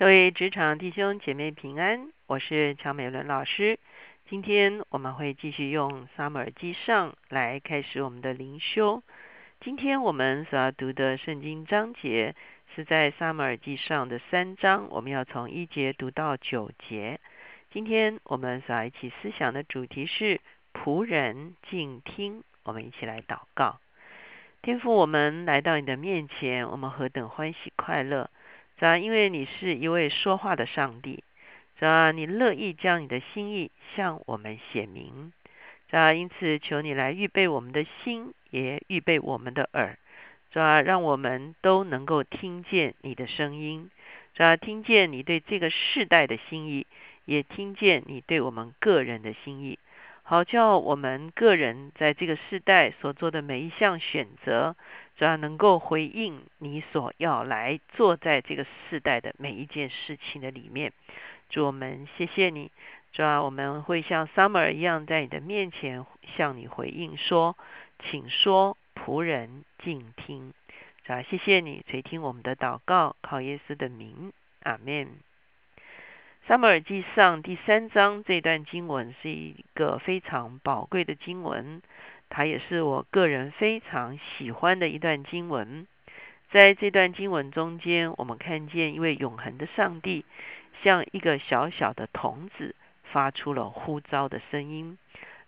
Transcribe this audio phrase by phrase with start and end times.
[0.00, 3.78] 各位职场弟兄姐妹平安，我是乔美伦老师。
[4.30, 9.02] 今天我们会继续用撒母耳记上来开始我们的灵修。
[9.60, 12.34] 今天我们所要读的圣经章节
[12.74, 17.20] 是在撒母耳记上的三章，我们要从一节读到九节。
[17.70, 20.40] 今天我们所要一起思想的主题是
[20.72, 22.42] 仆人静听。
[22.62, 23.78] 我们一起来祷告，
[24.62, 28.30] 天父，我们来到你的面前，我们何等欢喜快乐！
[28.80, 31.22] 主啊，因为你是一位说话的上帝，
[31.78, 35.34] 主啊，你乐意将你的心意向我们显明，
[35.90, 39.98] 主啊，因此求你来预备我们的心，也预备我们的耳，
[40.50, 43.90] 主啊，让我们都能够听见你的声音，
[44.32, 46.86] 主啊，听见你对这个世代的心意，
[47.26, 49.78] 也听见你对我们个人的心意，
[50.30, 54.76] 好叫我们个人在这个世代所做的每一项选择。
[55.16, 60.92] 主要能够回应你所要来做在这个世代的每一件事情的里面，
[61.48, 62.70] 主我们谢谢你，
[63.12, 67.56] 主要我们会像 Summer 一样在你的面前向你回应说，
[68.04, 70.54] 请说，仆人静听。
[71.04, 75.08] 主要谢谢你垂听我们的祷告，靠耶稣的名，阿门。
[76.50, 81.80] 撒母耳记上第三章这段经文是一个非常宝贵的经文。
[82.28, 85.86] 它也是我个人非常喜欢的一段经文。
[86.50, 90.24] 在这段经文中间，我们看见一位永恒的上帝，
[90.82, 94.98] 像一个小小的童子，发出了呼召的声音。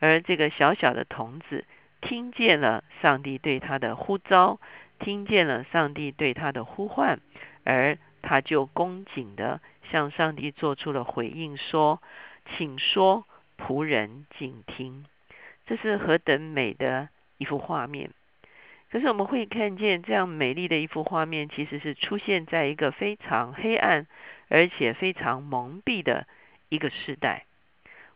[0.00, 1.64] 而这个小小的童子
[2.02, 4.60] 听见了上帝对他的呼召，
[4.98, 7.18] 听见了上帝对他的呼唤，
[7.64, 12.00] 而他就恭敬的向上帝做出了回应，说
[12.56, 13.26] ：“请说，
[13.58, 15.04] 仆人静听。”
[15.66, 18.10] 这是何等美的一幅画面！
[18.90, 24.08] 可是我们会看见，这样美丽的一幅画面，其实是出现在一个非常黑暗
[24.48, 26.26] 而且非常蒙蔽的
[26.68, 27.44] 一个时代。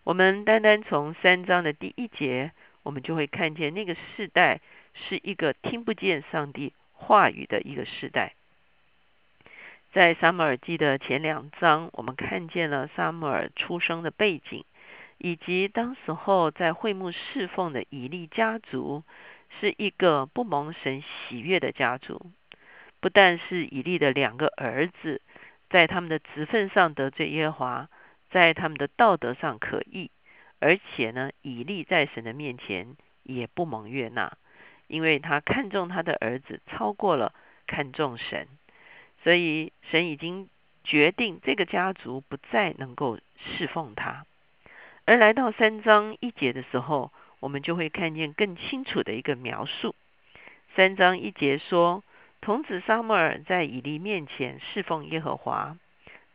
[0.02, 2.50] 我们单单从三章的第一节，
[2.83, 4.61] 我们就会看见那个世代
[4.95, 8.34] 是一个听不见上帝话语的一个时代。
[9.95, 14.65] 在撒母耳记的前两章，我们看见了撒母耳出生的背景。
[15.19, 19.05] 以及当时候在会幕侍奉的以利家族，
[19.61, 22.33] 是一个不蒙神喜悦的家族。
[22.99, 25.23] 不但是以利的两个儿子，
[25.71, 27.89] 在他们的职分上得罪耶和华，
[28.33, 30.11] 在他们的道德上可疑，
[30.59, 34.37] 而且呢，以利在神的面前也不蒙悦纳，
[34.89, 37.33] 因为他看中他的儿子超过了
[37.69, 38.49] 看重神，
[39.24, 40.48] 所以神已经
[40.85, 44.27] 决定这个家族不再能够侍奉他。
[45.07, 49.95] 而来到三章一节的时候，我们就会看见更清楚的一个描述。
[50.77, 52.05] 三章一节说
[52.42, 55.77] ：“童子撒母耳在以利面前侍奉耶和华。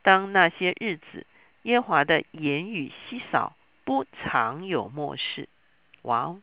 [0.01, 1.27] 当那些日子，
[1.63, 3.55] 耶和华的言语稀少，
[3.85, 5.47] 不常有漠视。”
[6.03, 6.35] 哇，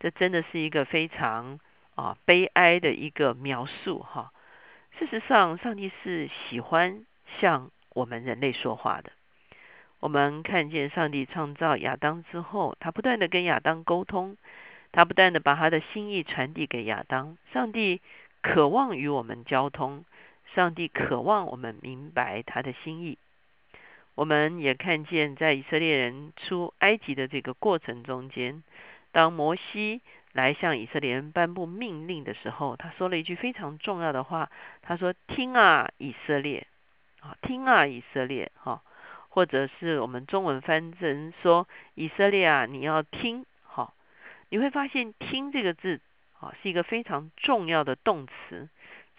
[0.00, 1.58] 这真的是一个非常
[1.96, 4.32] 啊悲哀的一个描述哈。
[4.98, 7.04] 事实上，上帝是喜欢
[7.40, 9.10] 向我们人类说话的。
[10.00, 14.36] 我们看见上帝创造亚当之后，他不断的跟亚当沟通，
[14.92, 17.36] 他不断的把他的心意传递给亚当。
[17.52, 18.00] 上帝
[18.42, 20.04] 渴望与我们交通，
[20.54, 23.18] 上帝渴望我们明白他的心意。
[24.14, 28.62] 我们也看见在以色列人出埃及的这个过程中间，
[29.10, 30.02] 当摩西
[30.32, 34.50] 来向以色列人颁布命令的时候，他说了一句非常重要的话，
[34.82, 36.66] 他说：“听啊，以色列，
[37.20, 38.82] 啊，听啊，以色列，哈。”
[39.34, 43.94] 或者是我们中文翻成说以色列啊，你要听好，
[44.50, 46.02] 你会发现“听”这个字
[46.38, 48.68] 啊是一个非常重要的动词。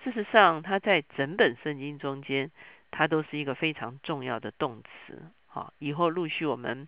[0.03, 2.51] 事实上，它在整本圣经中间，
[2.91, 5.31] 它都是一个非常重要的动词。
[5.47, 6.87] 好，以后陆续我们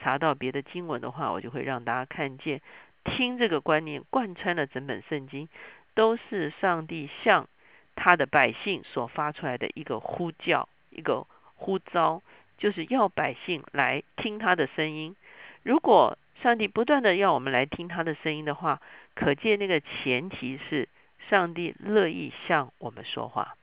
[0.00, 2.60] 查到别的经文的话，我就会让大家看见
[3.04, 5.48] “听”这个观念贯穿了整本圣经，
[5.94, 7.48] 都是上帝向
[7.94, 12.22] 他的百姓所发出来的一个呼叫，一个呼召。
[12.56, 15.16] 就是要百姓来听他的声音。
[15.64, 18.80] 如果上帝不断的要我们来听他的声音的话，
[19.16, 20.88] 可见那个前提是
[21.28, 23.56] 上帝乐意向我们说话。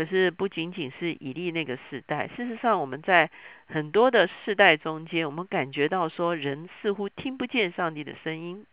[0.00, 3.30] 可是不仅仅是以利那个世代，事实上我们在
[3.66, 8.64] 很多的世代中间，我们感觉到说人似乎听不见上帝的声音。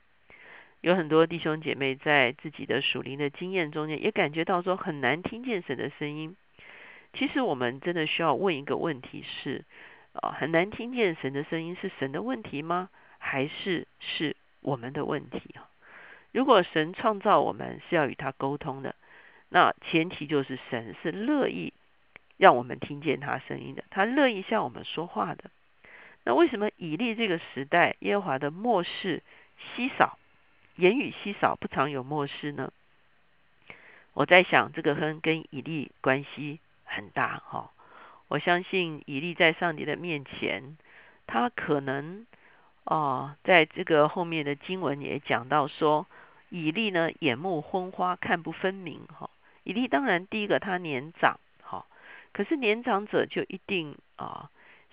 [0.80, 6.38] 有很多弟兄姐妹在自己的属灵的经验中间，也感觉到说很难听见神的声音。
[7.12, 9.66] 其实我们真的需要问一个问题：是
[10.14, 12.88] 啊，很难听见神的声音，是神的问题吗？
[13.18, 15.68] 还是是我们的问题啊？
[16.32, 18.96] 如果神创造我们是要与他沟通的，
[19.50, 21.74] 那前提就是神是乐意
[22.38, 25.50] 让我们听见他声音的，他乐意向我们说话的。
[26.24, 29.24] 那为什么以利这个时代耶和华的漠视
[29.76, 30.20] 稀少，
[30.76, 32.74] 言语稀少，不常有漠视呢？
[34.14, 37.72] 我在想，这个跟跟以利关系很大哈。
[38.28, 40.76] 我相信以利在上帝的面前，
[41.28, 42.28] 他可能
[42.84, 46.08] 哦，在这个后面的经文也讲到说，
[46.50, 49.30] 以利呢眼目昏花，看不分明哈。
[49.68, 51.38] 以利当然第一个他年长。
[51.62, 51.86] 哈
[52.32, 54.50] 可是年长者就一定啊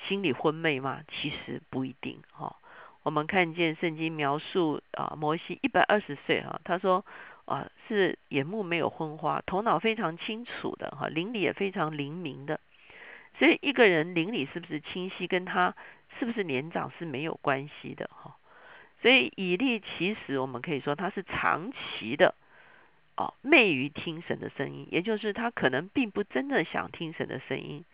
[0.08, 1.02] 心里昏昧吗？
[1.08, 2.56] 其实不一定哈。
[3.04, 7.06] 我们看见圣经描述啊摩西一百二十岁哈，他说
[7.44, 12.58] 啊是眼目没有昏花，头脑非常清楚的哈，灵里也非常灵明的。
[13.38, 15.76] 所以一个人灵里是不是清晰，跟他
[16.18, 18.34] 是不是年长是没有关系的哈。
[19.02, 22.34] 所以以利其实我们可以说他是长期的。
[23.16, 27.84] 哦，昧于听神的声音，也就是他可能并不真的想听神的声音，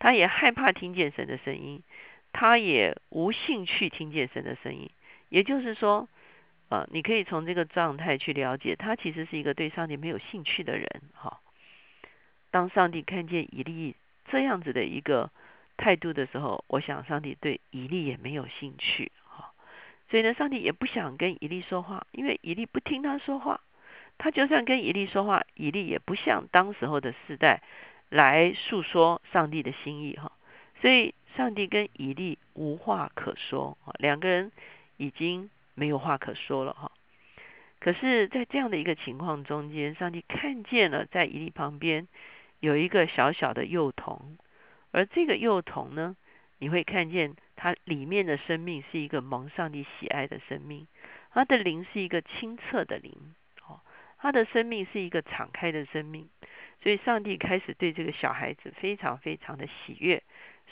[0.00, 1.84] 他也害怕听见神的声音，
[2.32, 4.90] 他也无兴趣听见神的声音。
[5.28, 6.08] 也就是说，
[6.70, 10.88] 呃，你可以从这个状态去了解，他其实是一个对上帝没有兴趣的人。
[11.14, 11.38] 哈，
[12.50, 13.94] 当上帝看见以利
[14.26, 15.30] 这样子的一个
[15.76, 19.12] 态度的时候，我想上帝对以利也没有兴趣。
[19.22, 19.52] 哈，
[20.10, 23.60] 所以呢，上帝也不想跟以利说话，因为以利不听他说话。
[24.24, 27.60] 他就算跟以利说话，以利也不像当时候的世代
[28.08, 30.32] 来诉说上帝的心意哈，
[30.80, 34.50] 所以上帝跟以利无话可说啊，两个人
[34.96, 36.90] 已经没有话可说了哈。
[37.80, 42.08] 可是，在这样的一个情况中间，上帝看见了在以利旁边
[42.60, 44.38] 有一个小小的幼童，
[44.90, 46.16] 而这个幼童呢，
[46.58, 50.86] 你会看见他里面的生命是一个蒙上帝喜爱的生命，
[51.30, 53.12] 他的灵是一个清澈的灵。
[54.24, 56.30] 他的生命是一个敞开的生命，
[56.82, 60.22] 所以上帝开始对这个小孩子非常非常的喜悦，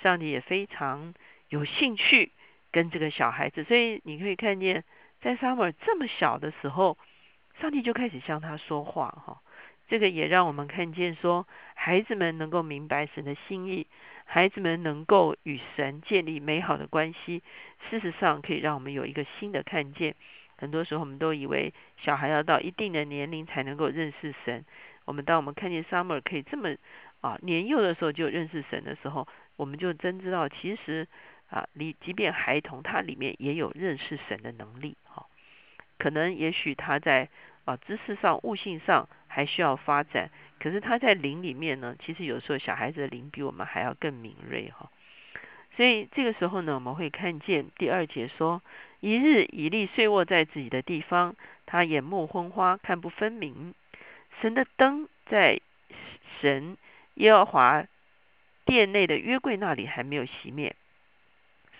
[0.02, 1.12] 上帝也非常
[1.50, 2.32] 有兴趣
[2.70, 3.62] 跟这个小孩子。
[3.64, 4.84] 所以你可以看见，
[5.20, 6.96] 在萨姆尔这么小的时候，
[7.60, 9.10] 上帝就开始向他说话。
[9.10, 9.42] 哈，
[9.86, 13.86] 这个也让我们看见说，孩子们能够明白神的心意，
[14.24, 17.42] 孩子们能够与神建立美好的关系，
[17.90, 20.14] 事实上可以让我们有一个新的看见。
[20.62, 24.64] 很多时候，我们都以为小孩要到一定的年龄才能够认识神。
[25.04, 26.76] 我们当我们看见 Summer 可以这么
[27.20, 29.26] 啊年幼的时候就认识神的时候，
[29.56, 31.08] 我们就真知道，其实
[31.50, 34.96] 啊，你即便孩童，他里面也有认识神的能力。
[35.02, 35.26] 哈，
[35.98, 37.28] 可能也许他在
[37.64, 40.30] 啊知识上、悟性上还需要发展，
[40.60, 44.70] 可是他在灵里面呢，其实有时候小孩子的灵比我们还要更敏锐。
[44.70, 44.88] 哈。
[45.76, 48.62] 所以这个时候呢，我们会看见第二节说：
[49.00, 51.34] 一日以利睡卧在自己的地方，
[51.64, 53.74] 他眼目昏花，看不分明。
[54.40, 55.60] 神的灯在
[56.40, 56.76] 神
[57.14, 57.84] 耶和华
[58.64, 60.76] 殿内的约柜那里还没有熄灭。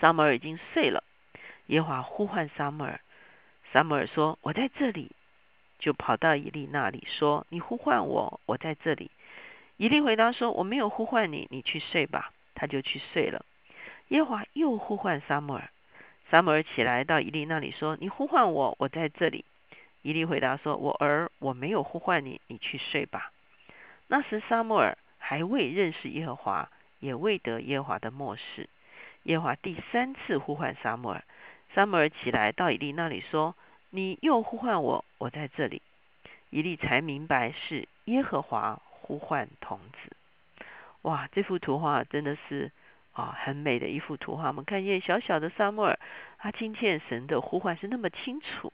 [0.01, 1.05] 撒母耳已经睡了，
[1.67, 3.01] 耶和华呼唤撒母耳，
[3.73, 5.13] 撒母耳说：“我在这里。”
[5.79, 9.11] 就跑到以利那里说：“你呼唤我，我在这里。”
[9.77, 13.45] 以利回答说：“我没有呼唤你，你去睡吧。”他就去睡了。
[14.13, 15.71] 耶和华又呼唤撒母耳，
[16.31, 19.47] 撒母耳起来到以利那里说：“你呼唤我，我在这里。”
[20.03, 23.33] 以利回答说：“我儿，我没有呼唤你，你去睡吧。”
[24.09, 26.69] 那时撒母耳还未认识耶和华，
[27.01, 28.69] 也未得耶和华的漠视。
[29.23, 31.25] 耶和华第三次呼唤撒母耳，
[31.75, 33.57] 撒母耳起来到以利那里说
[33.89, 35.81] ：“你又呼唤我，我在这里。”
[36.51, 40.15] 以利才明白是耶和华呼唤童子。
[41.01, 42.71] 哇，这幅图画真的是。
[43.13, 44.49] 啊，很美的一幅图画。
[44.49, 45.99] 我们看见小小的萨摩尔，
[46.39, 48.73] 他听见神的呼唤是那么清楚。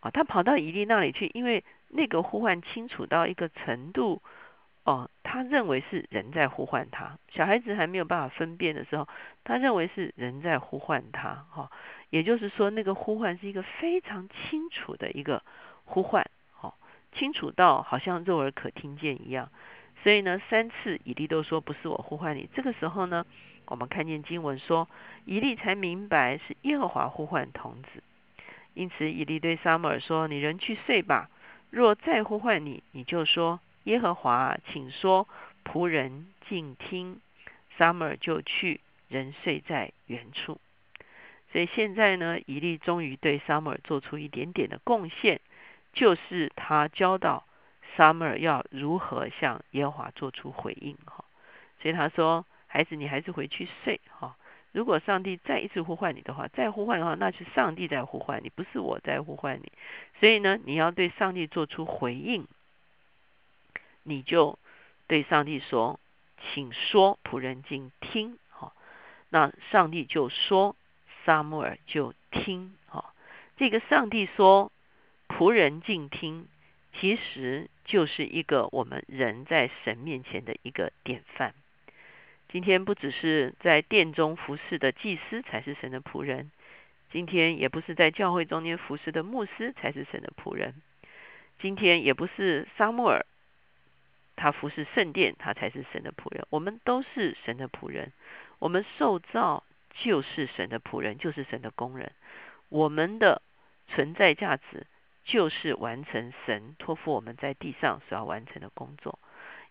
[0.00, 4.22] 啊，他跑到伊利那里去，因为那个呼唤清楚到一个程度，
[4.84, 7.18] 哦，他认为是人在呼唤他。
[7.28, 9.06] 小孩子还没有办法分辨的时候，
[9.44, 11.44] 他认为是人在呼唤他。
[11.50, 11.70] 哈，
[12.08, 15.42] 也就是说，那个呼唤是一个非常清楚的一个
[15.84, 16.24] 呼唤。
[16.62, 16.72] 哦，
[17.12, 19.50] 清楚到好像肉耳可听见一样。
[20.02, 22.48] 所以呢，三次以利都说不是我呼唤你。
[22.54, 23.26] 这个时候呢，
[23.66, 24.88] 我们看见经文说，
[25.26, 28.02] 以利才明白是耶和华呼唤童子。
[28.72, 31.28] 因此，以利对撒母耳说：“你人去睡吧。
[31.68, 35.28] 若再呼唤你，你就说耶和华，请说，
[35.64, 37.20] 仆人静听。”
[37.76, 40.60] 撒母耳就去，人睡在原处。
[41.52, 45.40] 所以现在呢，以利终于对撒母耳做出一点点的贡献，
[45.92, 47.44] 就是他教导。
[48.00, 50.96] Summer 要如何向耶和华做出回应？
[51.04, 51.22] 哈，
[51.82, 54.00] 所以他说：“孩子，你还是回去睡。
[54.18, 54.38] 哈，
[54.72, 59.70] 如果上帝再一次呼唤你的话，再呼唤的话，那是上帝在呼唤你，不是我在呼唤你。
[60.18, 62.46] 所以呢，你要对上帝做出回应，
[64.02, 64.58] 你就
[65.06, 66.00] 对上帝说：
[66.54, 68.38] 请说，仆人静听。
[68.48, 68.72] 好，
[69.28, 70.74] 那上帝就说，
[71.26, 72.74] 撒母耳就听。
[72.86, 73.12] 哈，
[73.58, 74.72] 这个上帝说，
[75.28, 76.48] 仆人静听，
[76.92, 81.54] 其实就是一个我们人在神面前的一个典范。
[82.48, 86.50] 今天不只是在殿中服侍的祭司才是神的仆人，
[87.12, 90.74] 今天也不是在教会中间服侍的牧师才是神的仆人，
[91.60, 93.24] 今天也不是撒母耳。
[94.36, 96.46] 他服侍圣殿，他才是神的仆人。
[96.50, 98.12] 我们都是神的仆人，
[98.58, 99.62] 我们受造
[100.02, 102.10] 就是神的仆人，就是神的工人。
[102.70, 103.42] 我们的
[103.88, 104.86] 存在价值
[105.24, 109.18] 就是完成神托付我们在地上所要完成的工作。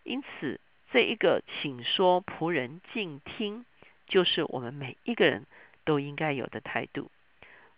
[0.04, 0.60] 因此，
[0.92, 3.66] 这一个请说仆人静听，
[4.08, 5.46] 就是我们每一个人
[5.86, 7.10] 都应该有的态度。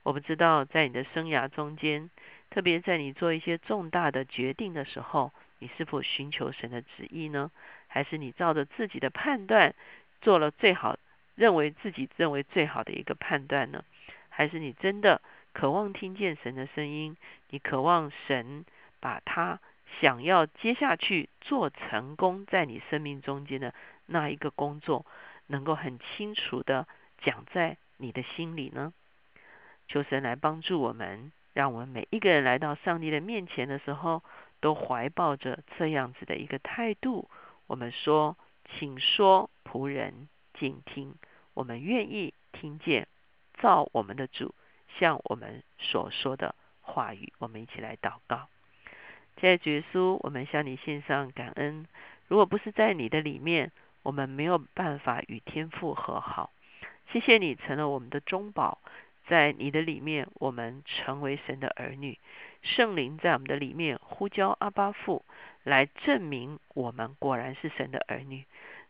[0.04, 2.10] 我不知道在你的生涯中间，
[2.50, 5.32] 特别在你做一些重大的决定的时候。
[5.64, 7.52] 你是否寻求神的旨意呢？
[7.86, 9.76] 还是你照着自己的判断
[10.20, 10.98] 做了最好，
[11.36, 13.86] 认为自己认为最好的一个判断呢？
[14.30, 15.22] 还是你真的
[15.54, 17.18] 渴望听见神的声音？
[17.50, 18.66] 你渴望神
[19.00, 19.60] 把他
[20.00, 23.74] 想要接下去做成功在你生命中间的
[24.06, 25.06] 那一个工作，
[25.48, 26.88] 能够很清楚的
[27.22, 28.94] 讲在你的心里呢？
[29.88, 34.24] 求神来帮助我们，让我们每一个人来到上帝的面前的时候。
[34.62, 37.28] 都怀抱着这样子的一个态度，
[37.66, 38.38] 我们说，
[38.70, 41.16] 请说，仆人静听，
[41.56, 43.08] 我们愿意听见，
[43.56, 44.54] 造我们的主
[45.00, 48.48] 向我们所说的话语，我们一起来祷告。
[49.38, 51.88] 在主耶稣，我们向你献上感恩。
[52.28, 53.72] 如果不是在你的里面，
[54.04, 56.52] 我们没有办法与天父和好。
[57.12, 58.80] 谢谢你成了我们的中保，
[59.28, 62.20] 在你的里面，我们成为神的儿女。
[62.62, 65.26] 圣灵在我们的里面呼叫阿巴父，
[65.64, 68.46] 来证明我们果然是神的儿女。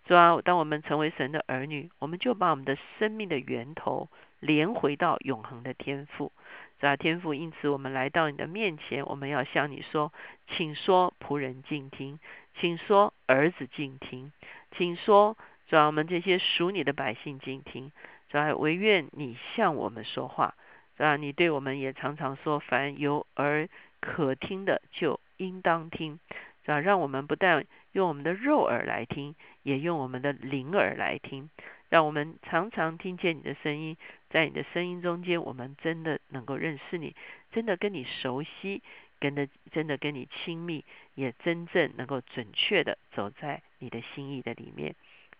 [0.05, 4.09] 主啊，当我们成为神的儿女，我们就把我们的生命的源头
[4.41, 6.33] 连回到永恒的天赋。
[6.79, 10.11] 主啊，天赋，因此我们来到你的面前，我们要向你说，
[10.47, 12.19] 请说仆人静听，
[12.59, 14.33] 请说儿子静听，
[14.75, 17.91] 请说主啊，我们这些属你的百姓静听。
[18.29, 20.55] 主啊，唯愿你向我们说话。
[20.97, 23.69] 啊，你对我们也常常说，凡有耳
[23.99, 26.19] 可听的，就应当听。
[26.65, 31.49] 啊，让我们不但用我们的肉耳来听，也用我们的灵耳来听。
[31.89, 33.97] 让我们常常听见你的声音，
[34.31, 37.15] 在你的声音中间，我们真的能够认识你，
[37.51, 38.81] 真的跟你熟悉，
[39.19, 40.85] 跟的真的跟你亲密，
[41.15, 44.95] 也真正能够准确的走在你的心意的里面。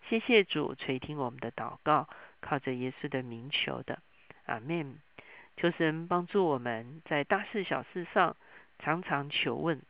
[0.08, 2.06] 谢谢主垂听我们的祷告，
[2.40, 3.98] 靠着耶稣的名求的，
[4.46, 4.98] 阿门。
[5.56, 8.36] 求神帮助我们在大事小事上
[8.78, 9.80] 常常求问。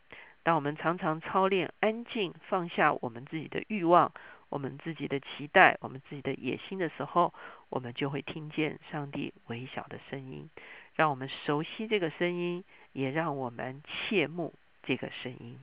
[0.45, 4.13] 当我们常常操练安静，放下我们自己的欲望、
[4.53, 7.33] 我们自己的期待、我们自己的野心的时候，
[7.71, 10.51] 我们就会听见上帝微小的声音。
[10.95, 15.59] 让我们熟悉这个声音，也让我们切慕这个声音。